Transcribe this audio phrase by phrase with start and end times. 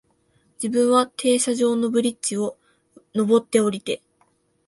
[0.59, 2.57] 自分は停車場のブリッジを、
[3.13, 4.01] 上って、降りて、